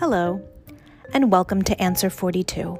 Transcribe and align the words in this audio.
Hello, 0.00 0.40
and 1.12 1.30
welcome 1.30 1.60
to 1.60 1.78
Answer 1.78 2.08
42, 2.08 2.78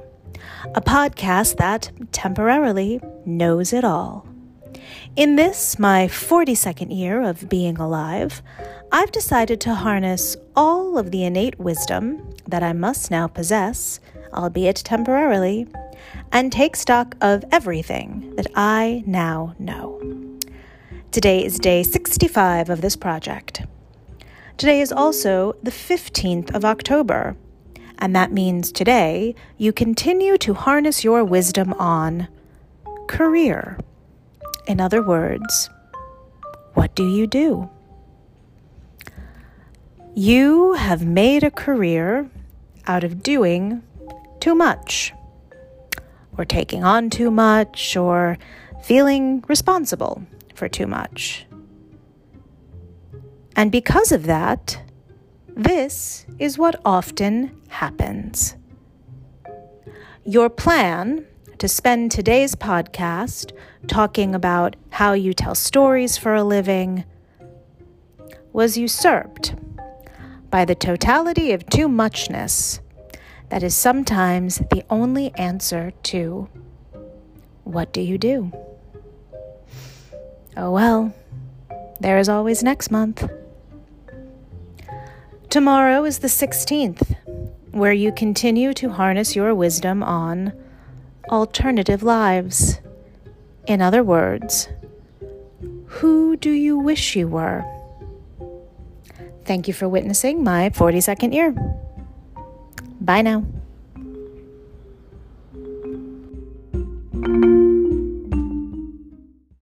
a 0.73 0.81
podcast 0.81 1.57
that 1.57 1.91
temporarily 2.11 2.99
knows 3.27 3.73
it 3.73 3.83
all. 3.83 4.27
In 5.15 5.35
this, 5.35 5.77
my 5.77 6.07
42nd 6.07 6.97
year 6.97 7.21
of 7.21 7.47
being 7.47 7.77
alive, 7.77 8.41
I've 8.91 9.11
decided 9.11 9.61
to 9.61 9.75
harness 9.75 10.35
all 10.55 10.97
of 10.97 11.11
the 11.11 11.23
innate 11.23 11.59
wisdom 11.59 12.27
that 12.47 12.63
I 12.63 12.73
must 12.73 13.11
now 13.11 13.27
possess, 13.27 13.99
albeit 14.33 14.77
temporarily, 14.77 15.67
and 16.31 16.51
take 16.51 16.75
stock 16.75 17.15
of 17.21 17.45
everything 17.51 18.33
that 18.35 18.47
I 18.55 19.03
now 19.05 19.53
know. 19.59 20.39
Today 21.11 21.45
is 21.45 21.59
day 21.59 21.83
65 21.83 22.71
of 22.71 22.81
this 22.81 22.95
project. 22.95 23.61
Today 24.61 24.81
is 24.81 24.91
also 24.91 25.55
the 25.63 25.71
15th 25.71 26.53
of 26.53 26.63
October, 26.63 27.35
and 27.97 28.15
that 28.15 28.31
means 28.31 28.71
today 28.71 29.33
you 29.57 29.73
continue 29.73 30.37
to 30.37 30.53
harness 30.53 31.03
your 31.03 31.23
wisdom 31.23 31.73
on 31.79 32.27
career. 33.07 33.79
In 34.67 34.79
other 34.79 35.01
words, 35.01 35.67
what 36.75 36.93
do 36.93 37.09
you 37.09 37.25
do? 37.25 37.71
You 40.13 40.73
have 40.73 41.03
made 41.03 41.43
a 41.43 41.49
career 41.49 42.29
out 42.85 43.03
of 43.03 43.23
doing 43.23 43.81
too 44.39 44.53
much, 44.53 45.11
or 46.37 46.45
taking 46.45 46.83
on 46.83 47.09
too 47.09 47.31
much, 47.31 47.97
or 47.97 48.37
feeling 48.83 49.43
responsible 49.47 50.21
for 50.53 50.69
too 50.69 50.85
much. 50.85 51.47
And 53.55 53.71
because 53.71 54.11
of 54.11 54.25
that, 54.25 54.81
this 55.47 56.25
is 56.39 56.57
what 56.57 56.79
often 56.85 57.61
happens. 57.67 58.55
Your 60.23 60.49
plan 60.49 61.25
to 61.57 61.67
spend 61.67 62.11
today's 62.11 62.55
podcast 62.55 63.51
talking 63.87 64.33
about 64.33 64.75
how 64.89 65.13
you 65.13 65.33
tell 65.33 65.55
stories 65.55 66.17
for 66.17 66.33
a 66.33 66.43
living 66.43 67.03
was 68.53 68.77
usurped 68.77 69.55
by 70.49 70.65
the 70.65 70.75
totality 70.75 71.51
of 71.51 71.65
too 71.67 71.87
muchness 71.87 72.81
that 73.49 73.63
is 73.63 73.75
sometimes 73.75 74.57
the 74.71 74.83
only 74.89 75.33
answer 75.35 75.91
to 76.03 76.47
what 77.63 77.93
do 77.93 78.01
you 78.01 78.17
do? 78.17 78.51
Oh 80.57 80.71
well, 80.71 81.13
there 81.99 82.17
is 82.17 82.27
always 82.27 82.63
next 82.63 82.91
month. 82.91 83.29
Tomorrow 85.51 86.05
is 86.05 86.19
the 86.19 86.29
16th, 86.29 87.13
where 87.71 87.91
you 87.91 88.13
continue 88.13 88.73
to 88.75 88.89
harness 88.89 89.35
your 89.35 89.53
wisdom 89.53 90.01
on 90.01 90.53
alternative 91.27 92.03
lives. 92.03 92.79
In 93.67 93.81
other 93.81 94.01
words, 94.01 94.69
who 95.87 96.37
do 96.37 96.51
you 96.51 96.79
wish 96.79 97.17
you 97.17 97.27
were? 97.27 97.65
Thank 99.43 99.67
you 99.67 99.73
for 99.73 99.89
witnessing 99.89 100.41
my 100.41 100.69
42nd 100.69 101.33
year. 101.33 101.51
Bye 103.01 103.21
now. 103.21 103.43